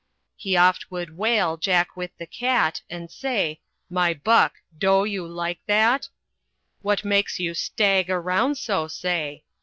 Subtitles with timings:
[0.35, 5.59] He oft would whale Jack with the cat, And say, "My buck, doe you like
[5.67, 6.09] that?
[6.81, 9.43] "What makes you stag around so, say?